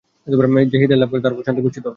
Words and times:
যে 0.71 0.77
হিদায়াত 0.81 0.99
লাভ 1.01 1.09
করবে 1.11 1.23
তার 1.23 1.33
উপর 1.33 1.43
শান্তি 1.43 1.61
বর্ষিত 1.61 1.83
হবে। 1.83 1.89